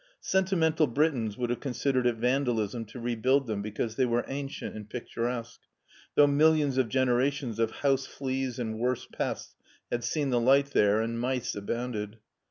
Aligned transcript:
Sentimental 0.19 0.87
Britons 0.87 1.37
would 1.37 1.51
have 1.51 1.59
considered 1.59 2.07
it 2.07 2.15
vandalism 2.15 2.85
to 2.85 2.99
rebuild 2.99 3.45
them 3.45 3.61
because 3.61 3.97
they 3.97 4.05
were 4.07 4.25
ancient 4.27 4.75
and 4.75 4.89
picturesque, 4.89 5.59
though 6.15 6.25
millions 6.25 6.79
of 6.79 6.89
generations 6.89 7.59
of 7.59 7.69
house 7.69 8.07
fleas 8.07 8.57
and 8.57 8.79
worse 8.79 9.05
pests 9.05 9.53
had 9.91 10.03
seen 10.03 10.31
the 10.31 10.39
light 10.41 10.71
there, 10.71 11.01
and 11.01 11.19
mice 11.19 11.53
abounded. 11.53 12.17